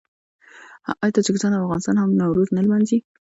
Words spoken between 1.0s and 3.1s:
آیا تاجکستان او افغانستان هم نوروز نه لمانځي؟